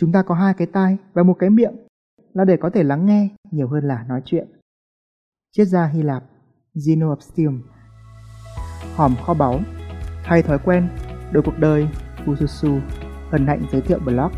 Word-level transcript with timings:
Chúng 0.00 0.12
ta 0.12 0.22
có 0.22 0.34
hai 0.34 0.54
cái 0.54 0.66
tai 0.66 0.96
và 1.12 1.22
một 1.22 1.36
cái 1.38 1.50
miệng 1.50 1.74
là 2.32 2.44
để 2.44 2.56
có 2.56 2.70
thể 2.70 2.82
lắng 2.82 3.06
nghe, 3.06 3.28
nhiều 3.50 3.68
hơn 3.68 3.84
là 3.84 4.04
nói 4.08 4.22
chuyện. 4.24 4.48
Triết 5.52 5.68
gia 5.68 5.86
Hy 5.86 6.02
Lạp 6.02 6.24
Zeno 6.74 7.16
of 7.16 7.20
Stium 7.20 7.62
Hòm 8.96 9.16
kho 9.26 9.34
báu, 9.34 9.60
Hay 10.22 10.42
thói 10.42 10.58
quen 10.58 10.88
Đổi 11.32 11.42
cuộc 11.42 11.58
đời 11.58 11.88
Fususu 12.24 12.80
Hân 13.30 13.46
hạnh 13.46 13.62
giới 13.72 13.80
thiệu 13.80 13.98
blog 14.04 14.32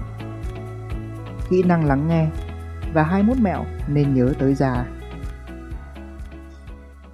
Kỹ 1.50 1.62
năng 1.62 1.84
lắng 1.84 2.08
nghe 2.08 2.30
Và 2.94 3.02
21 3.02 3.42
mẹo 3.42 3.64
nên 3.88 4.14
nhớ 4.14 4.32
tới 4.38 4.54
già 4.54 4.86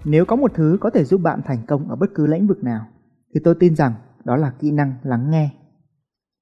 Nếu 0.05 0.25
có 0.25 0.37
một 0.37 0.55
thứ 0.55 0.79
có 0.81 0.91
thể 0.91 1.05
giúp 1.05 1.21
bạn 1.21 1.41
thành 1.45 1.67
công 1.67 1.91
ở 1.91 1.97
bất 1.97 2.11
cứ 2.15 2.27
lĩnh 2.27 2.47
vực 2.47 2.65
nào, 2.65 2.87
thì 3.35 3.41
tôi 3.45 3.55
tin 3.61 3.77
rằng 3.77 3.93
đó 4.25 4.37
là 4.37 4.51
kỹ 4.51 4.71
năng 4.71 4.95
lắng 5.03 5.31
nghe. 5.31 5.51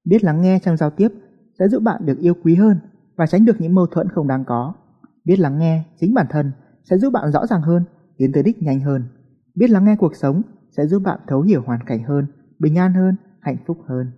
Biết 0.03 0.23
lắng 0.23 0.41
nghe 0.41 0.59
trong 0.63 0.77
giao 0.77 0.89
tiếp 0.89 1.09
sẽ 1.59 1.67
giúp 1.67 1.83
bạn 1.83 2.05
được 2.05 2.17
yêu 2.19 2.33
quý 2.43 2.55
hơn 2.55 2.79
và 3.15 3.27
tránh 3.27 3.45
được 3.45 3.61
những 3.61 3.75
mâu 3.75 3.87
thuẫn 3.87 4.09
không 4.09 4.27
đáng 4.27 4.45
có. 4.45 4.73
Biết 5.25 5.39
lắng 5.39 5.59
nghe 5.59 5.83
chính 5.99 6.13
bản 6.13 6.25
thân 6.29 6.51
sẽ 6.83 6.97
giúp 6.97 7.13
bạn 7.13 7.31
rõ 7.31 7.47
ràng 7.47 7.61
hơn, 7.61 7.83
tiến 8.17 8.31
tới 8.33 8.43
đích 8.43 8.63
nhanh 8.63 8.79
hơn. 8.79 9.03
Biết 9.55 9.69
lắng 9.69 9.85
nghe 9.85 9.95
cuộc 9.95 10.15
sống 10.15 10.41
sẽ 10.77 10.87
giúp 10.87 10.99
bạn 10.99 11.19
thấu 11.27 11.41
hiểu 11.41 11.61
hoàn 11.65 11.79
cảnh 11.85 12.03
hơn, 12.03 12.27
bình 12.59 12.77
an 12.77 12.93
hơn, 12.93 13.15
hạnh 13.41 13.57
phúc 13.67 13.77
hơn. 13.87 14.11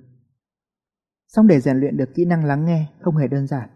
Song 1.27 1.48
để 1.48 1.59
rèn 1.59 1.77
luyện 1.77 1.98
được 1.98 2.15
kỹ 2.15 2.25
năng 2.25 2.45
lắng 2.45 2.65
nghe 2.65 2.85
không 3.02 3.17
hề 3.17 3.27
đơn 3.27 3.48
giản. 3.48 3.70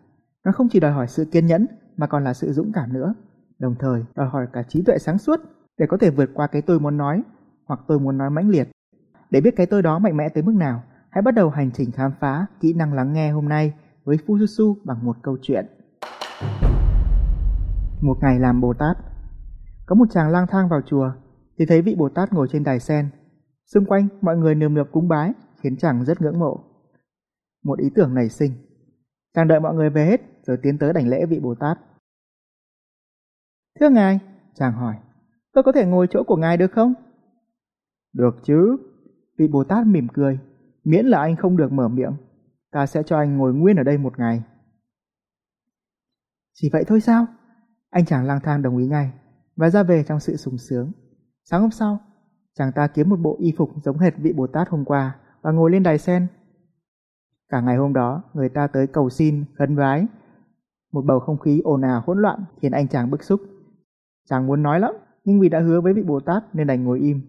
Nó 0.45 0.51
không 0.51 0.69
chỉ 0.69 0.79
đòi 0.79 0.91
hỏi 0.91 1.07
sự 1.07 1.25
kiên 1.25 1.45
nhẫn 1.45 1.67
mà 1.97 2.07
còn 2.07 2.23
là 2.23 2.33
sự 2.33 2.53
dũng 2.53 2.71
cảm 2.73 2.93
nữa, 2.93 3.13
đồng 3.59 3.75
thời 3.79 4.03
đòi 4.15 4.27
hỏi 4.27 4.47
cả 4.53 4.63
trí 4.63 4.81
tuệ 4.81 4.97
sáng 4.97 5.17
suốt 5.17 5.39
để 5.77 5.85
có 5.89 5.97
thể 5.97 6.09
vượt 6.09 6.29
qua 6.33 6.47
cái 6.47 6.61
tôi 6.61 6.79
muốn 6.79 6.97
nói 6.97 7.23
hoặc 7.65 7.79
tôi 7.87 7.99
muốn 7.99 8.17
nói 8.17 8.29
mãnh 8.29 8.49
liệt. 8.49 8.67
Để 9.29 9.41
biết 9.41 9.55
cái 9.55 9.65
tôi 9.65 9.81
đó 9.81 9.99
mạnh 9.99 10.17
mẽ 10.17 10.29
tới 10.29 10.43
mức 10.43 10.55
nào, 10.55 10.83
hãy 11.13 11.21
bắt 11.21 11.31
đầu 11.31 11.49
hành 11.49 11.71
trình 11.73 11.91
khám 11.91 12.11
phá 12.19 12.45
kỹ 12.59 12.73
năng 12.73 12.93
lắng 12.93 13.13
nghe 13.13 13.31
hôm 13.31 13.49
nay 13.49 13.73
với 14.03 14.17
Fususu 14.17 14.75
bằng 14.83 15.05
một 15.05 15.17
câu 15.21 15.37
chuyện. 15.41 15.65
Một 18.01 18.17
ngày 18.21 18.39
làm 18.39 18.61
Bồ 18.61 18.73
Tát 18.73 18.97
Có 19.85 19.95
một 19.95 20.05
chàng 20.11 20.29
lang 20.29 20.47
thang 20.49 20.69
vào 20.69 20.81
chùa 20.85 21.11
thì 21.57 21.65
thấy 21.65 21.81
vị 21.81 21.95
Bồ 21.95 22.09
Tát 22.09 22.33
ngồi 22.33 22.47
trên 22.51 22.63
đài 22.63 22.79
sen. 22.79 23.09
Xung 23.73 23.85
quanh 23.85 24.07
mọi 24.21 24.37
người 24.37 24.55
nườm 24.55 24.73
nượp 24.73 24.91
cúng 24.91 25.07
bái 25.07 25.33
khiến 25.61 25.77
chàng 25.77 26.05
rất 26.05 26.21
ngưỡng 26.21 26.39
mộ. 26.39 26.63
Một 27.63 27.79
ý 27.79 27.89
tưởng 27.95 28.13
nảy 28.13 28.29
sinh. 28.29 28.51
Chàng 29.35 29.47
đợi 29.47 29.59
mọi 29.59 29.73
người 29.73 29.89
về 29.89 30.05
hết 30.05 30.21
rồi 30.47 30.57
tiến 30.63 30.77
tới 30.77 30.93
đảnh 30.93 31.07
lễ 31.07 31.25
vị 31.25 31.39
Bồ 31.39 31.55
Tát. 31.55 31.77
Thưa 33.79 33.89
ngài, 33.89 34.19
chàng 34.55 34.73
hỏi, 34.73 34.95
tôi 35.53 35.63
có 35.63 35.71
thể 35.71 35.85
ngồi 35.85 36.07
chỗ 36.09 36.23
của 36.23 36.35
ngài 36.35 36.57
được 36.57 36.71
không? 36.71 36.93
Được 38.13 38.35
chứ, 38.43 38.77
vị 39.37 39.47
Bồ 39.47 39.63
Tát 39.63 39.87
mỉm 39.87 40.07
cười, 40.13 40.39
miễn 40.83 41.05
là 41.05 41.19
anh 41.21 41.35
không 41.35 41.57
được 41.57 41.71
mở 41.71 41.87
miệng, 41.87 42.13
ta 42.71 42.85
sẽ 42.85 43.03
cho 43.03 43.17
anh 43.17 43.37
ngồi 43.37 43.53
nguyên 43.53 43.77
ở 43.77 43.83
đây 43.83 43.97
một 43.97 44.19
ngày. 44.19 44.43
Chỉ 46.53 46.69
vậy 46.73 46.83
thôi 46.87 47.01
sao? 47.01 47.25
Anh 47.89 48.05
chàng 48.05 48.25
lang 48.25 48.39
thang 48.43 48.61
đồng 48.61 48.77
ý 48.77 48.87
ngay 48.87 49.11
và 49.55 49.69
ra 49.69 49.83
về 49.83 50.03
trong 50.03 50.19
sự 50.19 50.35
sùng 50.35 50.57
sướng. 50.57 50.91
Sáng 51.43 51.61
hôm 51.61 51.71
sau, 51.71 51.99
chàng 52.57 52.71
ta 52.71 52.87
kiếm 52.87 53.09
một 53.09 53.19
bộ 53.19 53.37
y 53.39 53.53
phục 53.57 53.69
giống 53.83 53.97
hệt 53.97 54.13
vị 54.17 54.33
Bồ 54.33 54.47
Tát 54.47 54.69
hôm 54.69 54.85
qua 54.85 55.15
và 55.41 55.51
ngồi 55.51 55.71
lên 55.71 55.83
đài 55.83 55.97
sen. 55.97 56.27
Cả 57.49 57.61
ngày 57.61 57.77
hôm 57.77 57.93
đó, 57.93 58.23
người 58.33 58.49
ta 58.49 58.67
tới 58.67 58.87
cầu 58.87 59.09
xin, 59.09 59.45
khấn 59.57 59.75
vái. 59.75 60.07
Một 60.93 61.01
bầu 61.05 61.19
không 61.19 61.39
khí 61.39 61.61
ồn 61.63 61.81
ào 61.81 62.03
hỗn 62.05 62.21
loạn 62.21 62.45
khiến 62.61 62.71
anh 62.71 62.87
chàng 62.87 63.11
bức 63.11 63.23
xúc. 63.23 63.41
Chàng 64.29 64.47
muốn 64.47 64.63
nói 64.63 64.79
lắm, 64.79 64.93
nhưng 65.23 65.39
vì 65.39 65.49
đã 65.49 65.59
hứa 65.59 65.81
với 65.81 65.93
vị 65.93 66.03
Bồ 66.03 66.19
Tát 66.19 66.55
nên 66.55 66.67
đành 66.67 66.83
ngồi 66.83 66.99
im. 66.99 67.21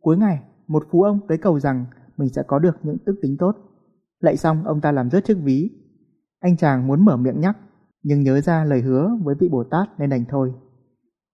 Cuối 0.00 0.16
ngày, 0.16 0.42
một 0.66 0.86
phú 0.90 1.02
ông 1.02 1.20
tới 1.28 1.38
cầu 1.38 1.60
rằng 1.60 1.84
mình 2.16 2.28
sẽ 2.28 2.42
có 2.46 2.58
được 2.58 2.76
những 2.82 2.96
đức 3.06 3.18
tính 3.22 3.36
tốt. 3.38 3.56
Lạy 4.20 4.36
xong, 4.36 4.64
ông 4.64 4.80
ta 4.80 4.92
làm 4.92 5.10
rớt 5.10 5.24
chiếc 5.24 5.38
ví. 5.42 5.70
Anh 6.40 6.56
chàng 6.56 6.86
muốn 6.86 7.04
mở 7.04 7.16
miệng 7.16 7.40
nhắc, 7.40 7.56
nhưng 8.02 8.22
nhớ 8.22 8.40
ra 8.40 8.64
lời 8.64 8.80
hứa 8.80 9.10
với 9.22 9.34
vị 9.40 9.48
Bồ 9.48 9.64
Tát 9.64 9.88
nên 9.98 10.10
đành 10.10 10.24
thôi. 10.28 10.54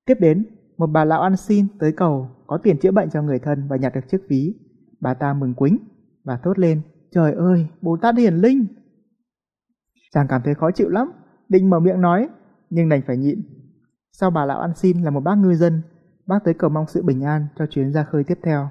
Tiếp 0.07 0.15
đến, 0.21 0.47
một 0.77 0.87
bà 0.87 1.05
lão 1.05 1.21
ăn 1.21 1.37
xin 1.37 1.67
tới 1.79 1.93
cầu 1.93 2.29
có 2.47 2.59
tiền 2.63 2.79
chữa 2.79 2.91
bệnh 2.91 3.11
cho 3.11 3.23
người 3.23 3.39
thân 3.39 3.69
và 3.69 3.77
nhặt 3.77 3.95
được 3.95 4.09
chiếc 4.09 4.21
ví. 4.29 4.55
Bà 5.01 5.15
ta 5.15 5.35
mừng 5.35 5.55
quính 5.55 5.79
và 6.25 6.37
thốt 6.37 6.59
lên, 6.59 6.81
trời 7.11 7.33
ơi, 7.33 7.67
Bồ 7.83 7.97
Tát 7.97 8.17
hiển 8.17 8.35
linh. 8.35 8.67
Chàng 10.15 10.27
cảm 10.29 10.42
thấy 10.45 10.55
khó 10.55 10.71
chịu 10.71 10.89
lắm, 10.89 11.13
định 11.48 11.71
mở 11.71 11.81
miệng 11.81 12.01
nói, 12.01 12.29
nhưng 12.71 12.89
đành 12.89 13.03
phải 13.07 13.17
nhịn. 13.17 13.42
Sau 14.13 14.31
bà 14.31 14.45
lão 14.45 14.61
ăn 14.61 14.75
xin 14.77 15.03
là 15.03 15.11
một 15.11 15.21
bác 15.21 15.35
ngư 15.35 15.55
dân, 15.55 15.83
bác 16.27 16.39
tới 16.45 16.55
cầu 16.55 16.71
mong 16.71 16.87
sự 16.89 17.03
bình 17.03 17.25
an 17.25 17.47
cho 17.59 17.67
chuyến 17.67 17.92
ra 17.92 18.05
khơi 18.05 18.25
tiếp 18.25 18.39
theo. 18.42 18.69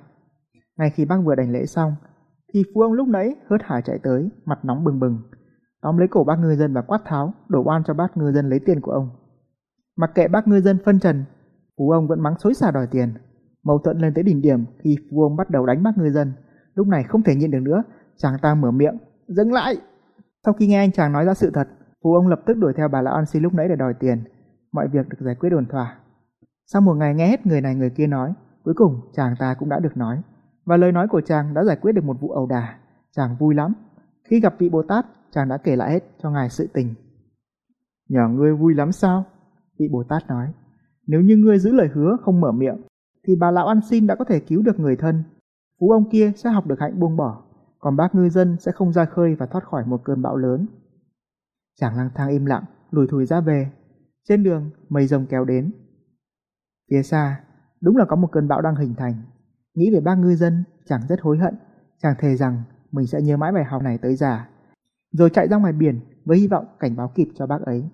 Ngay 0.81 0.89
khi 0.89 1.05
bác 1.05 1.17
vừa 1.23 1.35
đảnh 1.35 1.51
lễ 1.51 1.65
xong, 1.65 1.95
thì 2.53 2.63
phú 2.73 2.81
ông 2.81 2.93
lúc 2.93 3.07
nãy 3.07 3.35
hớt 3.49 3.61
hải 3.63 3.81
chạy 3.81 3.99
tới, 4.03 4.29
mặt 4.45 4.59
nóng 4.65 4.83
bừng 4.83 4.99
bừng, 4.99 5.21
tóm 5.81 5.97
lấy 5.97 6.07
cổ 6.07 6.23
bác 6.23 6.35
ngư 6.39 6.55
dân 6.55 6.73
và 6.73 6.81
quát 6.81 7.01
tháo, 7.05 7.33
đổ 7.47 7.63
oan 7.65 7.83
cho 7.83 7.93
bác 7.93 8.17
ngư 8.17 8.31
dân 8.31 8.49
lấy 8.49 8.59
tiền 8.65 8.81
của 8.81 8.91
ông. 8.91 9.09
Mặc 9.97 10.11
kệ 10.15 10.27
bác 10.27 10.47
ngư 10.47 10.61
dân 10.61 10.77
phân 10.85 10.99
trần, 10.99 11.25
phú 11.77 11.91
ông 11.91 12.07
vẫn 12.07 12.19
mắng 12.19 12.39
xối 12.39 12.53
xả 12.53 12.71
đòi 12.71 12.87
tiền. 12.87 13.13
Mâu 13.63 13.79
thuẫn 13.79 13.97
lên 13.97 14.13
tới 14.13 14.23
đỉnh 14.23 14.41
điểm 14.41 14.65
khi 14.79 14.97
phú 15.11 15.23
ông 15.23 15.35
bắt 15.35 15.49
đầu 15.49 15.65
đánh 15.65 15.83
bác 15.83 15.97
ngư 15.97 16.11
dân. 16.11 16.33
Lúc 16.75 16.87
này 16.87 17.03
không 17.03 17.23
thể 17.23 17.35
nhịn 17.35 17.51
được 17.51 17.61
nữa, 17.61 17.83
chàng 18.17 18.37
ta 18.41 18.55
mở 18.55 18.71
miệng, 18.71 18.97
dừng 19.27 19.53
lại. 19.53 19.77
Sau 20.45 20.53
khi 20.53 20.67
nghe 20.67 20.77
anh 20.77 20.91
chàng 20.91 21.11
nói 21.11 21.25
ra 21.25 21.33
sự 21.33 21.51
thật, 21.53 21.67
phú 22.03 22.13
ông 22.15 22.27
lập 22.27 22.39
tức 22.45 22.57
đuổi 22.57 22.73
theo 22.77 22.87
bà 22.87 23.01
lão 23.01 23.13
An 23.15 23.25
Si 23.25 23.39
lúc 23.39 23.53
nãy 23.53 23.67
để 23.69 23.75
đòi 23.75 23.93
tiền. 23.93 24.23
Mọi 24.71 24.87
việc 24.87 25.09
được 25.09 25.17
giải 25.19 25.35
quyết 25.35 25.49
ổn 25.53 25.65
thỏa. 25.65 25.97
Sau 26.65 26.81
một 26.81 26.93
ngày 26.93 27.15
nghe 27.15 27.27
hết 27.27 27.45
người 27.45 27.61
này 27.61 27.75
người 27.75 27.89
kia 27.89 28.07
nói, 28.07 28.33
cuối 28.63 28.73
cùng 28.77 29.01
chàng 29.13 29.35
ta 29.39 29.55
cũng 29.59 29.69
đã 29.69 29.79
được 29.79 29.97
nói 29.97 30.21
và 30.65 30.77
lời 30.77 30.91
nói 30.91 31.07
của 31.07 31.21
chàng 31.21 31.53
đã 31.53 31.63
giải 31.63 31.75
quyết 31.81 31.91
được 31.91 32.03
một 32.03 32.17
vụ 32.21 32.29
ẩu 32.29 32.47
đả. 32.47 32.79
Chàng 33.11 33.35
vui 33.39 33.55
lắm. 33.55 33.73
Khi 34.23 34.39
gặp 34.39 34.55
vị 34.59 34.69
Bồ 34.69 34.83
Tát, 34.83 35.05
chàng 35.31 35.49
đã 35.49 35.57
kể 35.57 35.75
lại 35.75 35.91
hết 35.91 36.03
cho 36.23 36.29
ngài 36.29 36.49
sự 36.49 36.67
tình. 36.73 36.93
Nhờ 38.09 38.27
ngươi 38.27 38.55
vui 38.55 38.73
lắm 38.73 38.91
sao? 38.91 39.25
Vị 39.79 39.87
Bồ 39.91 40.03
Tát 40.03 40.27
nói. 40.27 40.53
Nếu 41.07 41.21
như 41.21 41.37
ngươi 41.37 41.59
giữ 41.59 41.71
lời 41.71 41.89
hứa 41.93 42.17
không 42.21 42.41
mở 42.41 42.51
miệng, 42.51 42.81
thì 43.27 43.35
bà 43.35 43.51
lão 43.51 43.67
ăn 43.67 43.79
xin 43.89 44.07
đã 44.07 44.15
có 44.15 44.25
thể 44.25 44.39
cứu 44.39 44.61
được 44.61 44.79
người 44.79 44.95
thân. 44.95 45.23
Phú 45.79 45.91
ông 45.91 46.09
kia 46.09 46.31
sẽ 46.35 46.49
học 46.49 46.67
được 46.67 46.79
hạnh 46.79 46.99
buông 46.99 47.17
bỏ, 47.17 47.43
còn 47.79 47.95
bác 47.95 48.15
ngư 48.15 48.29
dân 48.29 48.57
sẽ 48.59 48.71
không 48.71 48.93
ra 48.93 49.05
khơi 49.05 49.35
và 49.35 49.45
thoát 49.45 49.63
khỏi 49.63 49.85
một 49.85 50.01
cơn 50.03 50.21
bão 50.21 50.37
lớn. 50.37 50.65
Chàng 51.79 51.95
lang 51.97 52.09
thang 52.15 52.29
im 52.29 52.45
lặng, 52.45 52.63
lùi 52.91 53.07
thùi 53.07 53.25
ra 53.25 53.41
về. 53.41 53.71
Trên 54.27 54.43
đường, 54.43 54.69
mây 54.89 55.07
rồng 55.07 55.25
kéo 55.25 55.45
đến. 55.45 55.71
Phía 56.91 57.03
xa, 57.03 57.43
đúng 57.81 57.97
là 57.97 58.05
có 58.05 58.15
một 58.15 58.29
cơn 58.31 58.47
bão 58.47 58.61
đang 58.61 58.75
hình 58.75 58.95
thành. 58.95 59.13
Nghĩ 59.75 59.91
về 59.93 59.99
ba 59.99 60.15
ngư 60.15 60.35
dân, 60.35 60.63
chàng 60.85 61.01
rất 61.09 61.21
hối 61.21 61.37
hận. 61.37 61.55
Chàng 62.01 62.15
thề 62.19 62.35
rằng 62.35 62.63
mình 62.91 63.07
sẽ 63.07 63.21
nhớ 63.21 63.37
mãi 63.37 63.51
bài 63.51 63.63
học 63.63 63.81
này 63.81 63.97
tới 63.97 64.15
già. 64.15 64.49
Rồi 65.11 65.29
chạy 65.29 65.47
ra 65.47 65.57
ngoài 65.57 65.73
biển 65.73 65.99
với 66.25 66.37
hy 66.37 66.47
vọng 66.47 66.65
cảnh 66.79 66.95
báo 66.95 67.11
kịp 67.15 67.27
cho 67.35 67.47
bác 67.47 67.61
ấy. 67.61 67.89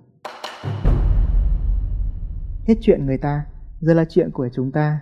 Hết 2.67 2.75
chuyện 2.81 3.05
người 3.05 3.17
ta, 3.17 3.45
giờ 3.79 3.93
là 3.93 4.05
chuyện 4.05 4.31
của 4.31 4.49
chúng 4.53 4.71
ta. 4.71 5.01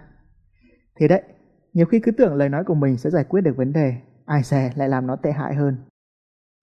Thế 1.00 1.08
đấy, 1.08 1.24
nhiều 1.74 1.86
khi 1.86 2.00
cứ 2.00 2.12
tưởng 2.12 2.36
lời 2.36 2.50
nói 2.50 2.63
của 2.63 2.75
mình 2.75 2.97
sẽ 2.97 3.09
giải 3.09 3.24
quyết 3.24 3.42
được 3.42 3.57
vấn 3.57 3.74
đề, 3.74 3.94
ai 4.25 4.44
xè 4.44 4.72
lại 4.75 4.90
làm 4.90 5.07
nó 5.07 5.16
tệ 5.16 5.31
hại 5.31 5.56
hơn. 5.56 5.78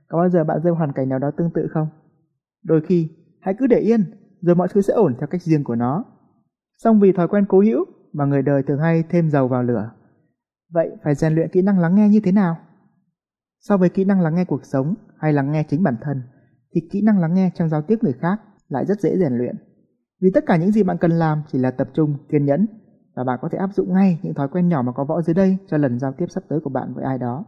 Có 0.09 0.19
bao 0.19 0.29
giờ 0.29 0.45
bạn 0.45 0.63
rơi 0.63 0.73
hoàn 0.73 0.93
cảnh 0.93 1.09
nào 1.09 1.19
đó 1.19 1.31
tương 1.37 1.51
tự 1.55 1.69
không? 1.71 1.89
Đôi 2.65 2.81
khi, 2.89 3.09
hãy 3.41 3.55
cứ 3.59 3.67
để 3.67 3.79
yên, 3.79 4.05
rồi 4.41 4.57
mọi 4.57 4.69
thứ 4.69 4.81
sẽ 4.81 4.95
ổn 4.95 5.15
theo 5.19 5.27
cách 5.27 5.43
riêng 5.43 5.65
của 5.65 5.75
nó. 5.75 6.05
Song 6.77 7.01
vì 7.01 7.13
thói 7.13 7.29
quen 7.29 7.45
cố 7.49 7.61
hữu 7.61 7.85
mà 8.13 8.25
người 8.25 8.43
đời 8.43 8.63
thường 8.63 8.79
hay 8.79 9.05
thêm 9.09 9.31
dầu 9.31 9.49
vào 9.49 9.63
lửa, 9.63 9.91
Vậy 10.73 10.91
phải 11.03 11.15
rèn 11.15 11.35
luyện 11.35 11.49
kỹ 11.53 11.63
năng 11.63 11.79
lắng 11.79 11.95
nghe 11.95 12.09
như 12.09 12.21
thế 12.25 12.33
nào? 12.33 12.57
So 13.61 13.77
với 13.77 13.89
kỹ 13.89 14.05
năng 14.05 14.21
lắng 14.21 14.35
nghe 14.35 14.45
cuộc 14.45 14.65
sống 14.65 14.95
hay 15.19 15.33
lắng 15.33 15.53
nghe 15.53 15.65
chính 15.69 15.83
bản 15.83 15.97
thân, 16.01 16.23
thì 16.75 16.81
kỹ 16.93 17.03
năng 17.03 17.19
lắng 17.19 17.35
nghe 17.35 17.51
trong 17.55 17.69
giao 17.69 17.83
tiếp 17.83 17.99
người 18.03 18.13
khác 18.13 18.41
lại 18.69 18.87
rất 18.87 19.01
dễ 19.01 19.19
rèn 19.19 19.39
luyện. 19.39 19.57
Vì 20.21 20.31
tất 20.35 20.45
cả 20.47 20.57
những 20.57 20.73
gì 20.73 20.83
bạn 20.83 20.97
cần 21.01 21.11
làm 21.11 21.43
chỉ 21.53 21.59
là 21.59 21.71
tập 21.71 21.89
trung, 21.95 22.17
kiên 22.29 22.45
nhẫn 22.45 22.67
và 23.15 23.25
bạn 23.25 23.39
có 23.43 23.49
thể 23.53 23.59
áp 23.59 23.75
dụng 23.75 23.93
ngay 23.93 24.19
những 24.23 24.35
thói 24.35 24.49
quen 24.49 24.69
nhỏ 24.69 24.83
mà 24.83 24.93
có 24.93 25.05
võ 25.05 25.23
dưới 25.23 25.35
đây 25.35 25.59
cho 25.67 25.77
lần 25.77 25.99
giao 25.99 26.13
tiếp 26.13 26.27
sắp 26.29 26.45
tới 26.49 26.61
của 26.61 26.71
bạn 26.71 26.95
với 26.95 27.05
ai 27.05 27.19
đó. 27.19 27.45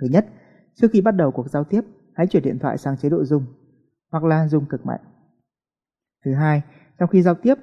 Thứ 0.00 0.06
nhất, 0.10 0.26
trước 0.74 0.88
khi 0.92 1.00
bắt 1.00 1.10
đầu 1.10 1.30
cuộc 1.30 1.48
giao 1.48 1.64
tiếp, 1.64 1.80
hãy 2.14 2.26
chuyển 2.26 2.42
điện 2.42 2.58
thoại 2.58 2.78
sang 2.78 2.96
chế 2.96 3.08
độ 3.08 3.24
dung 3.24 3.44
hoặc 4.12 4.24
là 4.24 4.48
dung 4.48 4.66
cực 4.66 4.86
mạnh. 4.86 5.00
Thứ 6.24 6.34
hai, 6.34 6.62
trong 6.98 7.08
khi 7.08 7.22
giao 7.22 7.34
tiếp, 7.34 7.54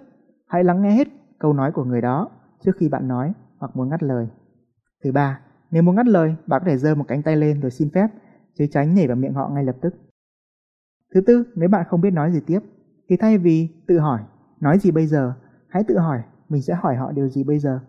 hãy 0.48 0.64
lắng 0.64 0.81
nghe 0.81 0.92
hết 0.92 1.08
câu 1.40 1.54
nói 1.54 1.72
của 1.72 1.84
người 1.84 2.02
đó 2.02 2.30
trước 2.66 2.72
khi 2.78 2.90
bạn 2.90 3.08
nói 3.08 3.34
hoặc 3.60 3.76
muốn 3.76 3.90
ngắt 3.90 4.04
lời. 4.04 4.28
Thứ 5.04 5.12
ba, 5.12 5.40
nếu 5.72 5.84
muốn 5.84 5.96
ngắt 5.96 6.08
lời, 6.08 6.36
bạn 6.48 6.62
có 6.66 6.72
thể 6.72 6.78
giơ 6.78 6.96
một 6.96 7.06
cánh 7.08 7.24
tay 7.24 7.36
lên 7.36 7.60
rồi 7.60 7.72
xin 7.72 7.90
phép, 7.94 8.08
chứ 8.58 8.66
tránh 8.72 8.94
nhảy 8.94 9.08
vào 9.08 9.16
miệng 9.16 9.34
họ 9.34 9.50
ngay 9.54 9.64
lập 9.64 9.76
tức. 9.82 9.94
Thứ 11.14 11.22
tư, 11.28 11.44
nếu 11.56 11.70
bạn 11.70 11.86
không 11.90 12.02
biết 12.02 12.12
nói 12.12 12.32
gì 12.32 12.40
tiếp, 12.46 12.60
thì 13.10 13.18
thay 13.18 13.38
vì 13.38 13.70
tự 13.88 14.00
hỏi, 14.00 14.22
nói 14.60 14.80
gì 14.80 14.92
bây 14.92 15.08
giờ, 15.08 15.34
hãy 15.68 15.84
tự 15.88 15.98
hỏi, 15.98 16.22
mình 16.50 16.62
sẽ 16.62 16.74
hỏi 16.74 16.96
họ 16.96 17.12
điều 17.12 17.30
gì 17.30 17.44
bây 17.44 17.60
giờ. 17.60 17.80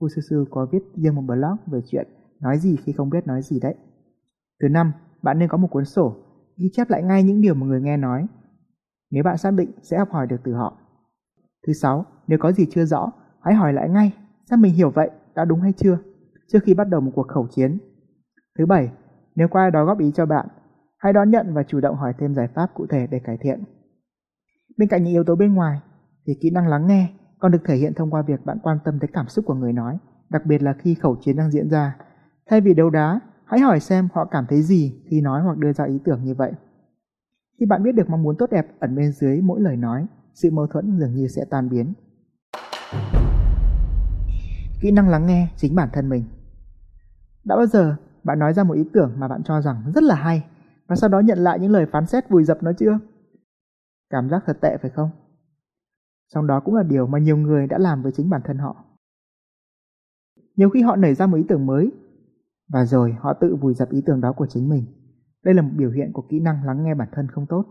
Fususu 0.00 0.44
có 0.50 0.66
viết 0.72 0.82
riêng 0.94 1.14
một 1.14 1.22
blog 1.22 1.56
về 1.66 1.80
chuyện 1.86 2.08
nói 2.40 2.58
gì 2.58 2.76
khi 2.84 2.92
không 2.92 3.10
biết 3.10 3.26
nói 3.26 3.42
gì 3.42 3.60
đấy. 3.60 3.74
Thứ 4.62 4.68
năm, 4.68 4.92
bạn 5.22 5.38
nên 5.38 5.48
có 5.48 5.56
một 5.56 5.68
cuốn 5.70 5.84
sổ, 5.84 6.16
ghi 6.56 6.70
chép 6.72 6.90
lại 6.90 7.02
ngay 7.02 7.22
những 7.22 7.40
điều 7.40 7.54
mà 7.54 7.66
người 7.66 7.80
nghe 7.80 7.96
nói. 7.96 8.26
Nếu 9.10 9.24
bạn 9.24 9.36
xác 9.38 9.50
định 9.50 9.70
sẽ 9.82 9.98
học 9.98 10.08
hỏi 10.10 10.26
được 10.26 10.40
từ 10.44 10.52
họ. 10.54 10.78
Thứ 11.66 11.72
sáu, 11.72 12.06
nếu 12.26 12.38
có 12.38 12.52
gì 12.52 12.66
chưa 12.70 12.84
rõ, 12.84 13.12
hãy 13.42 13.54
hỏi 13.54 13.72
lại 13.72 13.88
ngay 13.88 14.12
xem 14.50 14.60
mình 14.60 14.74
hiểu 14.74 14.90
vậy 14.90 15.10
đã 15.34 15.44
đúng 15.44 15.60
hay 15.60 15.72
chưa 15.72 15.98
trước 16.52 16.58
khi 16.64 16.74
bắt 16.74 16.88
đầu 16.88 17.00
một 17.00 17.10
cuộc 17.14 17.28
khẩu 17.28 17.46
chiến. 17.50 17.78
Thứ 18.58 18.66
bảy, 18.66 18.90
nếu 19.34 19.48
có 19.48 19.60
ai 19.60 19.70
đó 19.70 19.84
góp 19.84 19.98
ý 19.98 20.12
cho 20.14 20.26
bạn, 20.26 20.48
Hãy 21.04 21.12
đón 21.12 21.30
nhận 21.30 21.54
và 21.54 21.62
chủ 21.62 21.80
động 21.80 21.96
hỏi 21.96 22.12
thêm 22.18 22.34
giải 22.34 22.48
pháp 22.54 22.70
cụ 22.74 22.86
thể 22.90 23.06
để 23.06 23.18
cải 23.18 23.36
thiện. 23.40 23.64
Bên 24.76 24.88
cạnh 24.88 25.04
những 25.04 25.12
yếu 25.12 25.24
tố 25.24 25.36
bên 25.36 25.54
ngoài, 25.54 25.80
thì 26.26 26.34
kỹ 26.40 26.50
năng 26.50 26.68
lắng 26.68 26.86
nghe 26.86 27.12
còn 27.38 27.52
được 27.52 27.58
thể 27.64 27.76
hiện 27.76 27.94
thông 27.94 28.10
qua 28.10 28.22
việc 28.22 28.44
bạn 28.44 28.58
quan 28.62 28.78
tâm 28.84 28.98
tới 29.00 29.08
cảm 29.12 29.28
xúc 29.28 29.44
của 29.48 29.54
người 29.54 29.72
nói, 29.72 29.98
đặc 30.30 30.46
biệt 30.46 30.62
là 30.62 30.72
khi 30.78 30.94
khẩu 30.94 31.16
chiến 31.20 31.36
đang 31.36 31.50
diễn 31.50 31.70
ra. 31.70 31.96
Thay 32.46 32.60
vì 32.60 32.74
đấu 32.74 32.90
đá, 32.90 33.20
hãy 33.44 33.60
hỏi 33.60 33.80
xem 33.80 34.08
họ 34.14 34.24
cảm 34.24 34.46
thấy 34.48 34.62
gì 34.62 35.02
khi 35.10 35.20
nói 35.20 35.42
hoặc 35.42 35.58
đưa 35.58 35.72
ra 35.72 35.84
ý 35.84 35.98
tưởng 36.04 36.24
như 36.24 36.34
vậy. 36.34 36.52
Khi 37.60 37.66
bạn 37.66 37.82
biết 37.82 37.92
được 37.92 38.10
mong 38.10 38.22
muốn 38.22 38.36
tốt 38.38 38.50
đẹp 38.50 38.66
ẩn 38.80 38.96
bên 38.96 39.12
dưới 39.12 39.40
mỗi 39.40 39.60
lời 39.60 39.76
nói, 39.76 40.06
sự 40.34 40.50
mâu 40.50 40.66
thuẫn 40.66 40.98
dường 40.98 41.14
như 41.14 41.28
sẽ 41.28 41.44
tan 41.50 41.68
biến. 41.68 41.92
Kỹ 44.80 44.90
năng 44.90 45.08
lắng 45.08 45.26
nghe 45.26 45.48
chính 45.56 45.74
bản 45.74 45.88
thân 45.92 46.08
mình. 46.08 46.24
Đã 47.44 47.56
bao 47.56 47.66
giờ 47.66 47.96
bạn 48.24 48.38
nói 48.38 48.52
ra 48.52 48.64
một 48.64 48.74
ý 48.74 48.84
tưởng 48.92 49.12
mà 49.18 49.28
bạn 49.28 49.42
cho 49.44 49.60
rằng 49.60 49.92
rất 49.94 50.02
là 50.02 50.14
hay 50.14 50.44
và 50.86 50.96
sau 50.96 51.08
đó 51.08 51.20
nhận 51.20 51.38
lại 51.38 51.58
những 51.60 51.72
lời 51.72 51.86
phán 51.92 52.06
xét 52.06 52.28
vùi 52.28 52.44
dập 52.44 52.62
nó 52.62 52.72
chưa? 52.78 52.98
Cảm 54.10 54.28
giác 54.30 54.42
thật 54.46 54.58
tệ 54.60 54.76
phải 54.82 54.90
không? 54.90 55.10
Trong 56.34 56.46
đó 56.46 56.60
cũng 56.60 56.74
là 56.74 56.82
điều 56.82 57.06
mà 57.06 57.18
nhiều 57.18 57.36
người 57.36 57.66
đã 57.66 57.78
làm 57.78 58.02
với 58.02 58.12
chính 58.12 58.30
bản 58.30 58.40
thân 58.44 58.58
họ. 58.58 58.84
Nhiều 60.56 60.70
khi 60.70 60.82
họ 60.82 60.96
nảy 60.96 61.14
ra 61.14 61.26
một 61.26 61.36
ý 61.36 61.44
tưởng 61.48 61.66
mới 61.66 61.92
và 62.68 62.84
rồi 62.84 63.16
họ 63.20 63.32
tự 63.32 63.56
vùi 63.56 63.74
dập 63.74 63.90
ý 63.90 64.02
tưởng 64.06 64.20
đó 64.20 64.32
của 64.32 64.46
chính 64.46 64.68
mình. 64.68 64.84
Đây 65.44 65.54
là 65.54 65.62
một 65.62 65.70
biểu 65.76 65.90
hiện 65.90 66.12
của 66.12 66.22
kỹ 66.30 66.40
năng 66.40 66.64
lắng 66.64 66.84
nghe 66.84 66.94
bản 66.94 67.08
thân 67.12 67.28
không 67.28 67.46
tốt. 67.46 67.64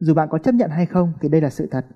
Dù 0.00 0.14
bạn 0.14 0.28
có 0.30 0.38
chấp 0.38 0.54
nhận 0.54 0.70
hay 0.70 0.86
không 0.86 1.12
thì 1.20 1.28
đây 1.28 1.40
là 1.40 1.50
sự 1.50 1.68
thật. 1.70 1.86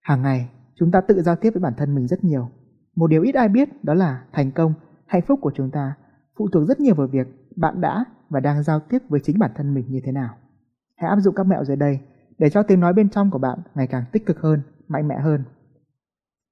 Hàng 0.00 0.22
ngày, 0.22 0.50
chúng 0.74 0.90
ta 0.90 1.00
tự 1.00 1.22
giao 1.22 1.36
tiếp 1.36 1.50
với 1.50 1.60
bản 1.60 1.74
thân 1.76 1.94
mình 1.94 2.06
rất 2.06 2.24
nhiều. 2.24 2.48
Một 2.96 3.06
điều 3.06 3.22
ít 3.22 3.34
ai 3.34 3.48
biết 3.48 3.84
đó 3.84 3.94
là 3.94 4.24
thành 4.32 4.50
công, 4.50 4.74
hạnh 5.06 5.22
phúc 5.26 5.38
của 5.42 5.52
chúng 5.54 5.70
ta 5.70 5.94
phụ 6.38 6.48
thuộc 6.52 6.68
rất 6.68 6.80
nhiều 6.80 6.94
vào 6.94 7.06
việc 7.06 7.26
bạn 7.56 7.80
đã 7.80 8.04
và 8.28 8.40
đang 8.40 8.62
giao 8.62 8.80
tiếp 8.80 8.98
với 9.08 9.20
chính 9.20 9.38
bản 9.38 9.50
thân 9.54 9.74
mình 9.74 9.84
như 9.88 10.00
thế 10.04 10.12
nào. 10.12 10.34
Hãy 10.96 11.10
áp 11.10 11.20
dụng 11.20 11.34
các 11.34 11.46
mẹo 11.46 11.64
dưới 11.64 11.76
đây 11.76 12.00
để 12.38 12.50
cho 12.50 12.62
tiếng 12.62 12.80
nói 12.80 12.92
bên 12.92 13.08
trong 13.08 13.30
của 13.30 13.38
bạn 13.38 13.58
ngày 13.74 13.86
càng 13.86 14.04
tích 14.12 14.26
cực 14.26 14.40
hơn, 14.40 14.62
mạnh 14.88 15.08
mẽ 15.08 15.18
hơn. 15.20 15.44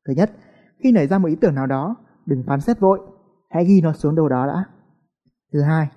Thứ 0.09 0.15
nhất, 0.15 0.31
khi 0.79 0.93
nảy 0.93 1.07
ra 1.07 1.19
một 1.19 1.29
ý 1.29 1.37
tưởng 1.37 1.55
nào 1.55 1.67
đó, 1.67 1.97
đừng 2.27 2.43
phán 2.47 2.61
xét 2.61 2.81
vội, 2.81 3.01
hãy 3.51 3.65
ghi 3.65 3.81
nó 3.81 3.93
xuống 3.93 4.15
đâu 4.15 4.29
đó 4.29 4.47
đã. 4.47 4.65
Thứ 5.53 5.63
hai, 5.63 5.89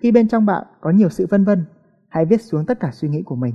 khi 0.00 0.12
bên 0.12 0.28
trong 0.28 0.46
bạn 0.46 0.66
có 0.80 0.90
nhiều 0.90 1.08
sự 1.08 1.26
vân 1.30 1.44
vân, 1.44 1.64
hãy 2.08 2.24
viết 2.24 2.42
xuống 2.42 2.66
tất 2.66 2.80
cả 2.80 2.90
suy 2.92 3.08
nghĩ 3.08 3.22
của 3.22 3.36
mình. 3.36 3.54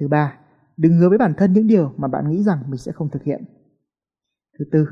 Thứ 0.00 0.08
ba, 0.08 0.38
đừng 0.76 0.92
hứa 0.98 1.08
với 1.08 1.18
bản 1.18 1.34
thân 1.36 1.52
những 1.52 1.66
điều 1.66 1.92
mà 1.96 2.08
bạn 2.08 2.30
nghĩ 2.30 2.42
rằng 2.42 2.58
mình 2.66 2.78
sẽ 2.78 2.92
không 2.92 3.10
thực 3.10 3.22
hiện. 3.22 3.44
Thứ 4.58 4.64
tư, 4.72 4.86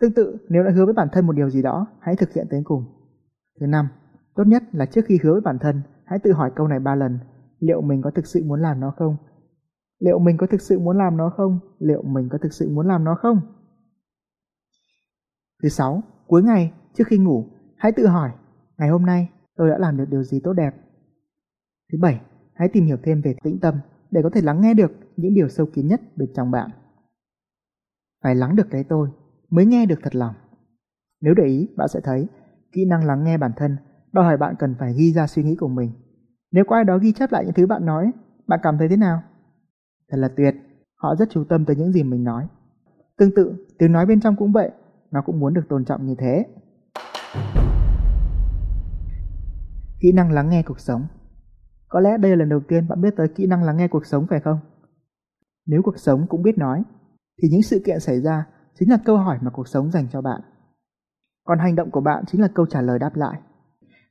tương 0.00 0.12
tự 0.12 0.36
nếu 0.48 0.62
đã 0.62 0.70
hứa 0.70 0.84
với 0.84 0.94
bản 0.94 1.08
thân 1.12 1.26
một 1.26 1.32
điều 1.32 1.50
gì 1.50 1.62
đó, 1.62 1.86
hãy 2.00 2.16
thực 2.16 2.32
hiện 2.32 2.46
tới 2.50 2.60
cùng. 2.64 2.84
Thứ 3.60 3.66
năm, 3.66 3.88
tốt 4.34 4.44
nhất 4.46 4.62
là 4.72 4.86
trước 4.86 5.00
khi 5.06 5.18
hứa 5.22 5.32
với 5.32 5.40
bản 5.40 5.58
thân, 5.60 5.82
hãy 6.04 6.18
tự 6.18 6.32
hỏi 6.32 6.50
câu 6.56 6.68
này 6.68 6.80
ba 6.80 6.94
lần, 6.94 7.18
liệu 7.60 7.80
mình 7.80 8.02
có 8.02 8.10
thực 8.10 8.26
sự 8.26 8.44
muốn 8.44 8.62
làm 8.62 8.80
nó 8.80 8.90
không? 8.96 9.16
Liệu 9.98 10.18
mình 10.18 10.36
có 10.36 10.46
thực 10.46 10.60
sự 10.60 10.78
muốn 10.78 10.98
làm 10.98 11.16
nó 11.16 11.30
không? 11.36 11.58
Liệu 11.78 12.02
mình 12.02 12.28
có 12.32 12.38
thực 12.38 12.52
sự 12.52 12.70
muốn 12.70 12.86
làm 12.86 13.04
nó 13.04 13.14
không? 13.14 13.40
Thứ 15.62 15.68
sáu, 15.68 16.02
cuối 16.26 16.42
ngày, 16.42 16.72
trước 16.94 17.04
khi 17.06 17.18
ngủ, 17.18 17.44
hãy 17.76 17.92
tự 17.92 18.06
hỏi, 18.06 18.30
ngày 18.78 18.88
hôm 18.88 19.06
nay 19.06 19.30
tôi 19.56 19.70
đã 19.70 19.78
làm 19.78 19.96
được 19.96 20.04
điều 20.10 20.22
gì 20.22 20.40
tốt 20.44 20.52
đẹp? 20.52 20.74
Thứ 21.92 21.98
bảy, 22.00 22.20
hãy 22.54 22.68
tìm 22.72 22.84
hiểu 22.84 22.96
thêm 23.02 23.20
về 23.20 23.34
tĩnh 23.42 23.58
tâm 23.60 23.74
để 24.10 24.20
có 24.22 24.30
thể 24.30 24.40
lắng 24.40 24.60
nghe 24.60 24.74
được 24.74 24.92
những 25.16 25.34
điều 25.34 25.48
sâu 25.48 25.66
kín 25.74 25.86
nhất 25.86 26.00
bên 26.16 26.28
trong 26.34 26.50
bạn. 26.50 26.70
Phải 28.22 28.34
lắng 28.34 28.56
được 28.56 28.66
cái 28.70 28.84
tôi 28.84 29.08
mới 29.56 29.66
nghe 29.66 29.86
được 29.86 29.98
thật 30.02 30.14
lòng. 30.14 30.34
Nếu 31.20 31.34
để 31.34 31.44
ý, 31.44 31.68
bạn 31.76 31.88
sẽ 31.88 32.00
thấy 32.04 32.26
kỹ 32.72 32.84
năng 32.84 33.04
lắng 33.04 33.24
nghe 33.24 33.38
bản 33.38 33.52
thân 33.56 33.76
đòi 34.12 34.24
hỏi 34.24 34.36
bạn 34.36 34.54
cần 34.58 34.74
phải 34.78 34.94
ghi 34.94 35.12
ra 35.12 35.26
suy 35.26 35.42
nghĩ 35.42 35.56
của 35.60 35.68
mình. 35.68 35.92
Nếu 36.52 36.64
có 36.64 36.76
ai 36.76 36.84
đó 36.84 36.98
ghi 36.98 37.12
chép 37.12 37.32
lại 37.32 37.44
những 37.44 37.54
thứ 37.54 37.66
bạn 37.66 37.86
nói, 37.86 38.10
bạn 38.46 38.60
cảm 38.62 38.78
thấy 38.78 38.88
thế 38.88 38.96
nào? 38.96 39.22
Thật 40.10 40.16
là 40.18 40.28
tuyệt, 40.36 40.54
họ 40.94 41.14
rất 41.16 41.28
chú 41.30 41.44
tâm 41.44 41.64
tới 41.64 41.76
những 41.76 41.92
gì 41.92 42.02
mình 42.02 42.24
nói. 42.24 42.48
Tương 43.18 43.34
tự, 43.34 43.66
tiếng 43.78 43.92
nói 43.92 44.06
bên 44.06 44.20
trong 44.20 44.36
cũng 44.36 44.52
vậy, 44.52 44.70
nó 45.10 45.22
cũng 45.26 45.40
muốn 45.40 45.54
được 45.54 45.64
tôn 45.68 45.84
trọng 45.84 46.06
như 46.06 46.14
thế. 46.18 46.46
Kỹ 50.00 50.12
năng 50.12 50.32
lắng 50.32 50.48
nghe 50.50 50.62
cuộc 50.62 50.80
sống 50.80 51.06
Có 51.88 52.00
lẽ 52.00 52.18
đây 52.18 52.30
là 52.30 52.36
lần 52.36 52.48
đầu 52.48 52.60
tiên 52.68 52.88
bạn 52.88 53.00
biết 53.00 53.14
tới 53.16 53.28
kỹ 53.28 53.46
năng 53.46 53.62
lắng 53.62 53.76
nghe 53.76 53.88
cuộc 53.88 54.06
sống 54.06 54.26
phải 54.30 54.40
không? 54.40 54.58
Nếu 55.66 55.82
cuộc 55.82 55.98
sống 55.98 56.26
cũng 56.28 56.42
biết 56.42 56.58
nói, 56.58 56.82
thì 57.42 57.48
những 57.48 57.62
sự 57.62 57.82
kiện 57.86 58.00
xảy 58.00 58.20
ra 58.20 58.46
chính 58.78 58.90
là 58.90 58.98
câu 59.04 59.16
hỏi 59.16 59.38
mà 59.42 59.50
cuộc 59.50 59.68
sống 59.68 59.90
dành 59.90 60.08
cho 60.12 60.20
bạn. 60.20 60.40
Còn 61.44 61.58
hành 61.58 61.74
động 61.74 61.90
của 61.90 62.00
bạn 62.00 62.24
chính 62.26 62.40
là 62.40 62.48
câu 62.54 62.66
trả 62.66 62.80
lời 62.80 62.98
đáp 62.98 63.16
lại. 63.16 63.40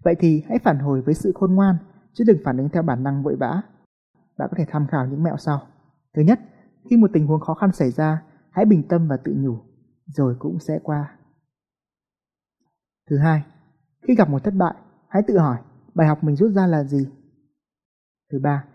Vậy 0.04 0.16
thì 0.20 0.44
hãy 0.50 0.60
phản 0.64 0.80
hồi 0.80 1.02
với 1.02 1.14
sự 1.14 1.32
khôn 1.36 1.56
ngoan, 1.56 1.76
chứ 2.14 2.24
đừng 2.28 2.38
phản 2.46 2.58
ứng 2.58 2.70
theo 2.70 2.84
bản 2.84 3.04
năng 3.04 3.24
vội 3.24 3.36
vã. 3.36 3.62
Bạn 4.38 4.48
có 4.52 4.58
thể 4.58 4.66
tham 4.70 4.88
khảo 4.88 5.08
những 5.08 5.24
mẹo 5.24 5.38
sau. 5.38 5.62
Thứ 6.16 6.22
nhất, 6.22 6.40
khi 6.90 6.98
một 6.98 7.10
tình 7.14 7.28
huống 7.28 7.40
khó 7.40 7.54
khăn 7.54 7.72
xảy 7.72 7.92
ra, 7.92 8.24
hãy 8.52 8.66
bình 8.66 8.84
tâm 8.90 9.08
và 9.08 9.18
tự 9.18 9.34
nhủ, 9.38 9.60
rồi 10.06 10.36
cũng 10.40 10.60
sẽ 10.60 10.80
qua. 10.84 11.18
Thứ 13.10 13.18
hai, 13.18 13.44
khi 14.08 14.16
gặp 14.16 14.30
một 14.30 14.44
thất 14.44 14.54
bại, 14.54 14.76
hãy 15.08 15.24
tự 15.28 15.38
hỏi 15.38 15.58
bài 15.94 16.08
học 16.08 16.24
mình 16.24 16.36
rút 16.36 16.52
ra 16.52 16.68
là 16.68 16.84
gì. 16.84 17.10
Thứ 18.32 18.40
ba, 18.44 18.66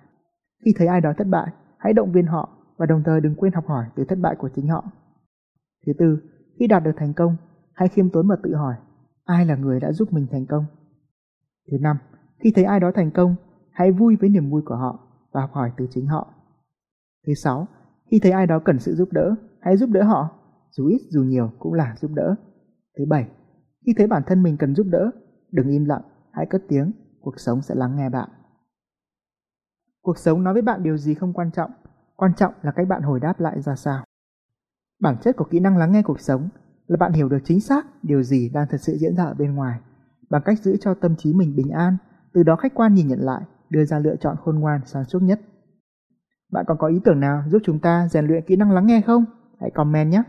khi 0.64 0.74
thấy 0.76 0.86
ai 0.86 1.00
đó 1.00 1.12
thất 1.18 1.26
bại, 1.26 1.52
hãy 1.78 1.92
động 1.92 2.12
viên 2.12 2.26
họ 2.26 2.48
và 2.76 2.86
đồng 2.86 3.02
thời 3.06 3.20
đừng 3.20 3.34
quên 3.34 3.52
học 3.52 3.66
hỏi 3.66 3.86
từ 3.96 4.04
thất 4.04 4.18
bại 4.18 4.36
của 4.38 4.50
chính 4.54 4.68
họ. 4.68 4.84
Thứ 5.86 5.92
tư, 5.98 6.18
khi 6.58 6.66
đạt 6.66 6.84
được 6.84 6.94
thành 6.96 7.12
công, 7.14 7.36
hãy 7.72 7.88
khiêm 7.88 8.10
tốn 8.10 8.28
và 8.28 8.36
tự 8.42 8.54
hỏi 8.54 8.74
ai 9.30 9.46
là 9.46 9.56
người 9.56 9.80
đã 9.80 9.92
giúp 9.92 10.12
mình 10.12 10.26
thành 10.30 10.46
công. 10.46 10.64
Thứ 11.70 11.78
năm, 11.80 11.96
khi 12.38 12.52
thấy 12.54 12.64
ai 12.64 12.80
đó 12.80 12.90
thành 12.94 13.10
công, 13.10 13.34
hãy 13.70 13.92
vui 13.92 14.16
với 14.20 14.28
niềm 14.28 14.50
vui 14.50 14.62
của 14.66 14.76
họ 14.76 14.98
và 15.32 15.40
học 15.40 15.50
hỏi 15.52 15.72
từ 15.76 15.86
chính 15.90 16.06
họ. 16.06 16.34
Thứ 17.26 17.34
sáu, 17.34 17.68
khi 18.10 18.18
thấy 18.22 18.32
ai 18.32 18.46
đó 18.46 18.58
cần 18.64 18.78
sự 18.78 18.94
giúp 18.94 19.08
đỡ, 19.12 19.34
hãy 19.60 19.76
giúp 19.76 19.90
đỡ 19.90 20.02
họ, 20.02 20.28
dù 20.70 20.86
ít 20.86 21.00
dù 21.10 21.22
nhiều 21.22 21.50
cũng 21.58 21.72
là 21.72 21.94
giúp 22.00 22.10
đỡ. 22.14 22.34
Thứ 22.98 23.04
bảy, 23.08 23.30
khi 23.86 23.94
thấy 23.96 24.06
bản 24.06 24.22
thân 24.26 24.42
mình 24.42 24.56
cần 24.56 24.74
giúp 24.74 24.86
đỡ, 24.90 25.10
đừng 25.52 25.68
im 25.68 25.84
lặng, 25.84 26.02
hãy 26.32 26.46
cất 26.50 26.62
tiếng, 26.68 26.92
cuộc 27.20 27.40
sống 27.40 27.62
sẽ 27.62 27.74
lắng 27.74 27.96
nghe 27.96 28.08
bạn. 28.08 28.28
Cuộc 30.02 30.18
sống 30.18 30.44
nói 30.44 30.52
với 30.52 30.62
bạn 30.62 30.82
điều 30.82 30.96
gì 30.96 31.14
không 31.14 31.32
quan 31.32 31.50
trọng, 31.50 31.70
quan 32.16 32.34
trọng 32.36 32.54
là 32.62 32.72
cách 32.72 32.88
bạn 32.88 33.02
hồi 33.02 33.20
đáp 33.20 33.40
lại 33.40 33.62
ra 33.62 33.76
sao. 33.76 34.04
Bản 35.00 35.16
chất 35.22 35.36
của 35.36 35.44
kỹ 35.44 35.60
năng 35.60 35.76
lắng 35.76 35.92
nghe 35.92 36.02
cuộc 36.02 36.20
sống 36.20 36.48
là 36.86 36.96
bạn 36.96 37.12
hiểu 37.12 37.28
được 37.28 37.38
chính 37.44 37.60
xác 37.60 37.86
điều 38.02 38.22
gì 38.22 38.50
đang 38.54 38.66
thật 38.70 38.80
sự 38.80 38.96
diễn 38.96 39.16
ra 39.16 39.24
ở 39.24 39.34
bên 39.34 39.54
ngoài, 39.54 39.78
bằng 40.30 40.42
cách 40.44 40.58
giữ 40.62 40.76
cho 40.80 40.94
tâm 40.94 41.16
trí 41.16 41.32
mình 41.32 41.56
bình 41.56 41.70
an, 41.70 41.96
từ 42.32 42.42
đó 42.42 42.56
khách 42.56 42.74
quan 42.74 42.94
nhìn 42.94 43.08
nhận 43.08 43.20
lại, 43.20 43.42
đưa 43.70 43.84
ra 43.84 43.98
lựa 43.98 44.16
chọn 44.16 44.36
khôn 44.44 44.58
ngoan 44.58 44.80
sáng 44.84 45.04
suốt 45.04 45.22
nhất. 45.22 45.40
Bạn 46.52 46.64
còn 46.68 46.78
có 46.78 46.86
ý 46.86 47.00
tưởng 47.04 47.20
nào 47.20 47.42
giúp 47.48 47.62
chúng 47.64 47.78
ta 47.78 48.08
rèn 48.10 48.26
luyện 48.26 48.44
kỹ 48.46 48.56
năng 48.56 48.70
lắng 48.70 48.86
nghe 48.86 49.00
không? 49.00 49.24
Hãy 49.60 49.70
comment 49.70 50.10
nhé! 50.10 50.22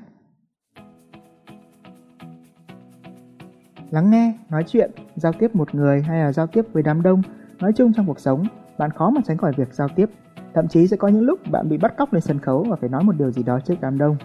Lắng 3.89 4.09
nghe, 4.09 4.39
nói 4.49 4.63
chuyện, 4.67 4.91
giao 5.15 5.33
tiếp 5.39 5.55
một 5.55 5.75
người 5.75 6.01
hay 6.01 6.19
là 6.19 6.31
giao 6.31 6.47
tiếp 6.47 6.65
với 6.73 6.83
đám 6.83 7.01
đông, 7.01 7.21
nói 7.59 7.71
chung 7.75 7.93
trong 7.93 8.07
cuộc 8.07 8.19
sống, 8.19 8.47
bạn 8.77 8.91
khó 8.91 9.09
mà 9.09 9.21
tránh 9.25 9.37
khỏi 9.37 9.53
việc 9.57 9.73
giao 9.73 9.87
tiếp. 9.95 10.05
Thậm 10.53 10.67
chí 10.67 10.87
sẽ 10.87 10.97
có 10.97 11.07
những 11.07 11.23
lúc 11.23 11.39
bạn 11.51 11.69
bị 11.69 11.77
bắt 11.77 11.97
cóc 11.97 12.13
lên 12.13 12.21
sân 12.21 12.39
khấu 12.39 12.65
và 12.69 12.75
phải 12.75 12.89
nói 12.89 13.03
một 13.03 13.15
điều 13.17 13.31
gì 13.31 13.43
đó 13.43 13.59
trước 13.59 13.75
đám 13.81 13.97
đông. 13.97 14.17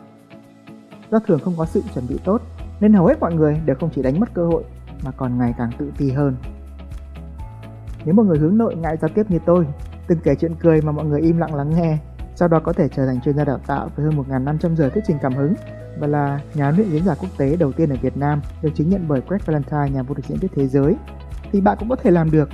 Do 1.11 1.19
thường 1.19 1.41
không 1.45 1.55
có 1.57 1.67
sự 1.67 1.83
chuẩn 1.95 2.09
bị 2.09 2.19
tốt, 2.25 2.43
nên 2.81 2.93
hầu 2.93 3.07
hết 3.07 3.21
mọi 3.21 3.35
người 3.35 3.61
đều 3.65 3.77
không 3.81 3.91
chỉ 3.95 4.03
đánh 4.03 4.21
mất 4.21 4.35
cơ 4.35 4.47
hội 4.47 4.65
mà 5.05 5.11
còn 5.11 5.39
ngày 5.39 5.55
càng 5.59 5.71
tự 5.79 5.93
ti 5.99 6.11
hơn. 6.11 6.37
Nếu 8.05 8.15
một 8.15 8.23
người 8.23 8.39
hướng 8.39 8.59
nội 8.59 8.77
ngại 8.77 8.97
giao 9.01 9.09
tiếp 9.15 9.31
như 9.31 9.39
tôi, 9.47 9.67
từng 10.07 10.19
kể 10.25 10.35
chuyện 10.35 10.55
cười 10.61 10.83
mà 10.83 10.93
mọi 10.93 11.05
người 11.05 11.21
im 11.21 11.39
lặng 11.39 11.55
lắng 11.55 11.71
nghe, 11.71 11.99
sau 12.35 12.49
đó 12.49 12.61
có 12.61 12.73
thể 12.73 12.89
trở 12.89 13.07
thành 13.07 13.21
chuyên 13.21 13.37
gia 13.37 13.45
đào 13.45 13.59
tạo 13.67 13.91
với 13.97 14.07
hơn 14.07 14.25
1.500 14.29 14.77
giờ 14.77 14.89
thuyết 14.89 15.05
trình 15.07 15.17
cảm 15.23 15.35
hứng 15.35 15.55
và 15.99 16.07
là 16.07 16.41
nhà 16.55 16.71
luyện 16.71 16.91
diễn 16.91 17.05
giả 17.05 17.15
quốc 17.15 17.29
tế 17.39 17.57
đầu 17.57 17.73
tiên 17.73 17.91
ở 17.91 17.97
Việt 18.03 18.17
Nam 18.17 18.41
được 18.63 18.71
chứng 18.75 18.91
nhận 18.91 19.09
bởi 19.09 19.21
Greg 19.29 19.41
Valentine, 19.47 19.91
nhà 19.91 20.03
vô 20.03 20.15
địch 20.15 20.27
diễn 20.27 20.39
thuyết 20.39 20.51
thế 20.55 20.67
giới, 20.67 20.97
thì 21.53 21.61
bạn 21.61 21.77
cũng 21.81 21.89
có 21.89 21.97
thể 21.97 22.11
làm 22.11 22.31
được. 22.31 22.49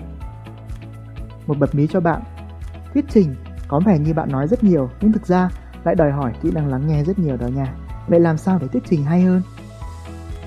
Một 1.46 1.58
bật 1.58 1.74
mí 1.74 1.86
cho 1.86 2.00
bạn, 2.00 2.22
thuyết 2.94 3.04
trình 3.08 3.34
có 3.68 3.80
vẻ 3.86 3.98
như 3.98 4.14
bạn 4.14 4.32
nói 4.32 4.48
rất 4.48 4.64
nhiều 4.64 4.88
nhưng 5.00 5.12
thực 5.12 5.26
ra 5.26 5.50
lại 5.84 5.94
đòi 5.94 6.10
hỏi 6.12 6.32
kỹ 6.42 6.50
năng 6.54 6.68
lắng 6.68 6.86
nghe 6.86 7.04
rất 7.04 7.18
nhiều 7.18 7.36
đó 7.36 7.46
nha. 7.46 7.74
Vậy 8.08 8.20
làm 8.20 8.38
sao 8.38 8.58
để 8.58 8.68
thuyết 8.68 8.82
trình 8.90 9.04
hay 9.04 9.22
hơn? 9.22 9.42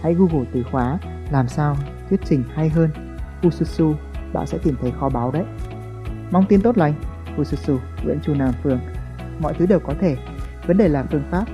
Hãy 0.01 0.13
Google 0.13 0.45
từ 0.53 0.63
khóa 0.71 0.97
làm 1.31 1.47
sao 1.47 1.77
thuyết 2.09 2.19
trình 2.25 2.43
hay 2.55 2.69
hơn 2.69 2.89
Fususu, 3.41 3.93
bạn 4.33 4.47
sẽ 4.47 4.57
tìm 4.57 4.75
thấy 4.81 4.91
kho 4.99 5.09
báu 5.09 5.31
đấy. 5.31 5.43
Mong 6.31 6.45
tin 6.49 6.61
tốt 6.61 6.77
lành, 6.77 6.93
Fususu, 7.37 7.77
Nguyễn 8.03 8.19
Chu 8.23 8.33
Nam 8.33 8.53
Phương. 8.63 8.79
Mọi 9.39 9.53
thứ 9.53 9.65
đều 9.65 9.79
có 9.79 9.93
thể, 10.01 10.17
vấn 10.67 10.77
đề 10.77 10.87
là 10.87 11.05
phương 11.11 11.23
pháp 11.31 11.45